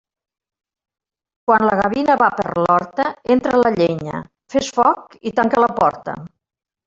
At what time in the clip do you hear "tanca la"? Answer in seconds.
5.41-5.71